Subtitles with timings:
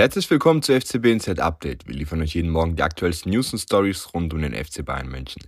[0.00, 1.86] Herzlich willkommen zu FCB Inside Update.
[1.86, 5.10] Wir liefern euch jeden Morgen die aktuellsten News und Stories rund um den FC Bayern
[5.10, 5.42] München.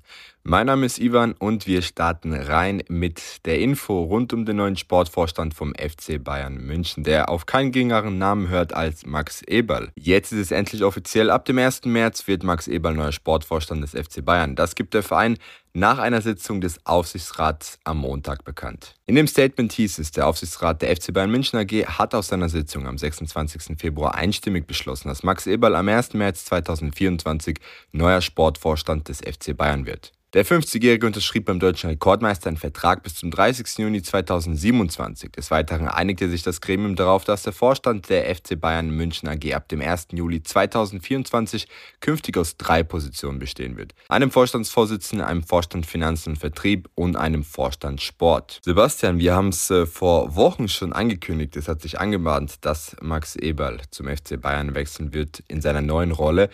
[0.44, 4.76] Mein Name ist Ivan und wir starten rein mit der Info rund um den neuen
[4.76, 9.92] Sportvorstand vom FC Bayern München, der auf keinen geringeren Namen hört als Max Eberl.
[9.94, 11.30] Jetzt ist es endlich offiziell.
[11.30, 11.84] Ab dem 1.
[11.84, 14.56] März wird Max Eberl neuer Sportvorstand des FC Bayern.
[14.56, 15.38] Das gibt der Verein
[15.74, 18.96] nach einer Sitzung des Aufsichtsrats am Montag bekannt.
[19.06, 22.48] In dem Statement hieß es, der Aufsichtsrat der FC Bayern München AG hat aus seiner
[22.48, 23.78] Sitzung am 26.
[23.78, 26.14] Februar einstimmig beschlossen, dass Max Eberl am 1.
[26.14, 27.60] März 2024
[27.92, 30.10] neuer Sportvorstand des FC Bayern wird.
[30.34, 33.76] Der 50-Jährige unterschrieb beim deutschen Rekordmeister einen Vertrag bis zum 30.
[33.76, 35.30] Juni 2027.
[35.30, 39.52] Des Weiteren einigte sich das Gremium darauf, dass der Vorstand der FC Bayern München AG
[39.52, 40.06] ab dem 1.
[40.12, 41.68] Juli 2024
[42.00, 43.92] künftig aus drei Positionen bestehen wird.
[44.08, 48.60] Einem Vorstandsvorsitzenden, einem Vorstand Finanzen und Vertrieb und einem Vorstand Sport.
[48.64, 53.36] Sebastian, wir haben es äh, vor Wochen schon angekündigt, es hat sich angemahnt, dass Max
[53.36, 56.48] Eberl zum FC Bayern wechseln wird in seiner neuen Rolle.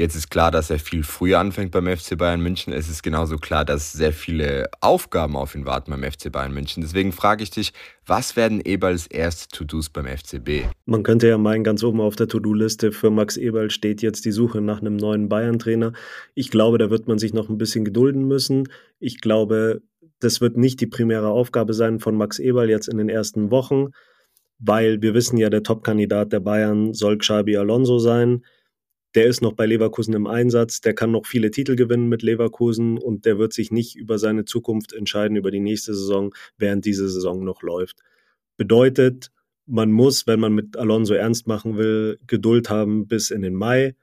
[0.00, 2.72] Jetzt ist klar, dass er viel früher anfängt beim FC Bayern München.
[2.72, 6.82] Es ist genauso klar, dass sehr viele Aufgaben auf ihn warten beim FC Bayern München.
[6.82, 7.74] Deswegen frage ich dich,
[8.06, 10.64] was werden Eberls erste To-Dos beim FCB?
[10.86, 14.32] Man könnte ja meinen, ganz oben auf der To-Do-Liste für Max Eberl steht jetzt die
[14.32, 15.92] Suche nach einem neuen Bayern-Trainer.
[16.34, 18.70] Ich glaube, da wird man sich noch ein bisschen gedulden müssen.
[19.00, 19.82] Ich glaube,
[20.18, 23.88] das wird nicht die primäre Aufgabe sein von Max Eberl jetzt in den ersten Wochen,
[24.60, 28.40] weil wir wissen ja, der Top-Kandidat der Bayern soll Xabi Alonso sein
[29.14, 32.98] der ist noch bei Leverkusen im Einsatz, der kann noch viele Titel gewinnen mit Leverkusen
[32.98, 37.08] und der wird sich nicht über seine Zukunft entscheiden, über die nächste Saison, während diese
[37.08, 37.98] Saison noch läuft.
[38.56, 39.30] Bedeutet,
[39.66, 43.94] man muss, wenn man mit Alonso ernst machen will, Geduld haben bis in den Mai.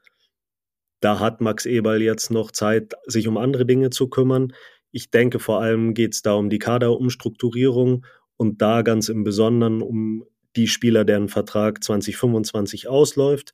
[0.99, 4.53] Da hat Max Eberl jetzt noch Zeit, sich um andere Dinge zu kümmern.
[4.91, 8.05] Ich denke, vor allem geht es da um die Kaderumstrukturierung
[8.35, 13.53] und da ganz im Besonderen um die Spieler, deren Vertrag 2025 ausläuft.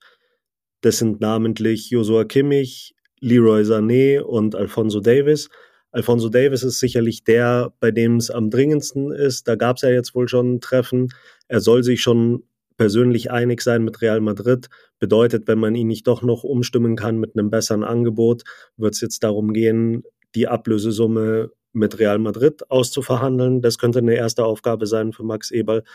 [0.84, 5.50] Das sind namentlich Josua Kimmich, Leroy Sané und Alfonso Davis.
[5.92, 9.48] Alfonso Davis ist sicherlich der, bei dem es am dringendsten ist.
[9.48, 11.08] Da gab es ja jetzt wohl schon ein Treffen.
[11.48, 12.44] Er soll sich schon
[12.76, 14.68] persönlich einig sein mit Real Madrid.
[15.00, 18.44] Bedeutet, wenn man ihn nicht doch noch umstimmen kann mit einem besseren Angebot,
[18.76, 20.04] wird es jetzt darum gehen,
[20.36, 23.62] die Ablösesumme mit Real Madrid auszuverhandeln.
[23.62, 25.86] Das könnte eine erste Aufgabe sein für Max Eberl.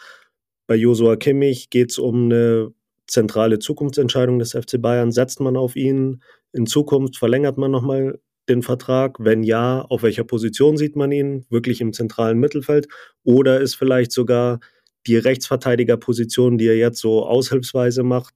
[0.67, 2.73] Bei Josua Kimmich geht es um eine
[3.09, 5.11] zentrale Zukunftsentscheidung des FC Bayern?
[5.11, 6.23] Setzt man auf ihn?
[6.53, 9.17] In Zukunft verlängert man nochmal den Vertrag?
[9.19, 11.45] Wenn ja, auf welcher Position sieht man ihn?
[11.51, 12.89] Wirklich im zentralen Mittelfeld?
[13.25, 14.61] Oder ist vielleicht sogar
[15.07, 18.35] die Rechtsverteidigerposition, die er jetzt so aushilfsweise macht,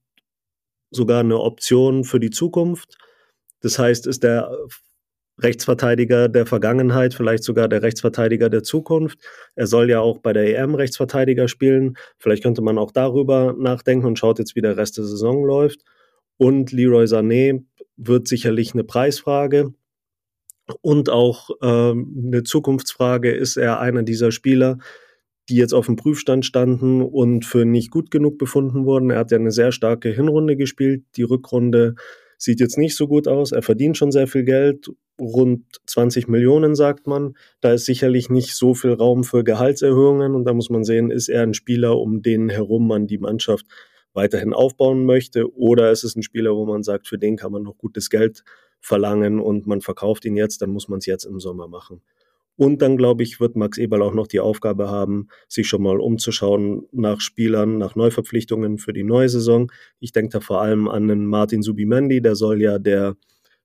[0.91, 2.97] sogar eine Option für die Zukunft?
[3.61, 4.51] Das heißt, ist der
[5.39, 9.19] Rechtsverteidiger der Vergangenheit, vielleicht sogar der Rechtsverteidiger der Zukunft.
[9.55, 11.97] Er soll ja auch bei der EM Rechtsverteidiger spielen.
[12.19, 15.81] Vielleicht könnte man auch darüber nachdenken und schaut jetzt, wie der Rest der Saison läuft.
[16.37, 17.63] Und Leroy Sané
[17.97, 19.73] wird sicherlich eine Preisfrage
[20.81, 23.31] und auch ähm, eine Zukunftsfrage.
[23.31, 24.77] Ist er einer dieser Spieler,
[25.49, 29.09] die jetzt auf dem Prüfstand standen und für nicht gut genug befunden wurden?
[29.09, 31.03] Er hat ja eine sehr starke Hinrunde gespielt.
[31.17, 31.95] Die Rückrunde
[32.37, 33.51] sieht jetzt nicht so gut aus.
[33.51, 34.89] Er verdient schon sehr viel Geld,
[35.23, 37.35] rund 20 Millionen sagt man.
[37.61, 41.29] Da ist sicherlich nicht so viel Raum für Gehaltserhöhungen und da muss man sehen, ist
[41.29, 43.65] er ein Spieler, um den herum man die Mannschaft
[44.13, 47.63] weiterhin aufbauen möchte oder ist es ein Spieler, wo man sagt, für den kann man
[47.63, 48.43] noch gutes Geld
[48.79, 52.01] verlangen und man verkauft ihn jetzt, dann muss man es jetzt im Sommer machen.
[52.55, 55.99] Und dann, glaube ich, wird Max Eberl auch noch die Aufgabe haben, sich schon mal
[55.99, 59.71] umzuschauen nach Spielern, nach Neuverpflichtungen für die neue Saison.
[59.99, 63.15] Ich denke da vor allem an den Martin Subimendi, der soll ja der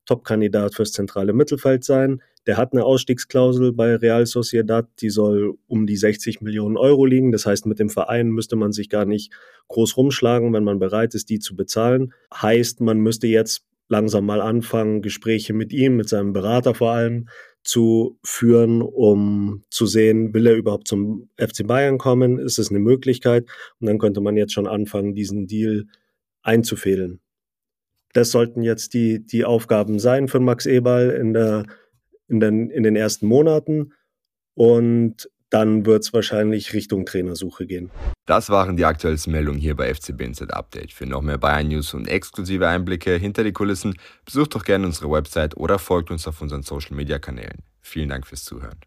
[0.09, 2.23] Top-Kandidat fürs zentrale Mittelfeld sein.
[2.47, 7.31] Der hat eine Ausstiegsklausel bei Real Sociedad, die soll um die 60 Millionen Euro liegen.
[7.31, 9.33] Das heißt, mit dem Verein müsste man sich gar nicht
[9.69, 12.15] groß rumschlagen, wenn man bereit ist, die zu bezahlen.
[12.35, 17.29] Heißt, man müsste jetzt langsam mal anfangen, Gespräche mit ihm, mit seinem Berater vor allem,
[17.63, 22.39] zu führen, um zu sehen, will er überhaupt zum FC Bayern kommen?
[22.39, 23.47] Ist es eine Möglichkeit?
[23.79, 25.85] Und dann könnte man jetzt schon anfangen, diesen Deal
[26.43, 27.21] einzufädeln.
[28.19, 31.67] Das sollten jetzt die, die Aufgaben sein für Max Eberl in, der,
[32.27, 33.93] in, den, in den ersten Monaten.
[34.55, 37.93] Und dann wird es wahrscheinlich Richtung Trainersuche gehen.
[38.27, 40.93] Das waren die aktuellsten Meldungen hier bei FCB Inside Update.
[40.93, 43.95] Für noch mehr Bayern News und exklusive Einblicke hinter die Kulissen
[44.25, 47.63] besucht doch gerne unsere Website oder folgt uns auf unseren Social Media Kanälen.
[47.83, 48.81] Vielen Dank fürs Zuhören.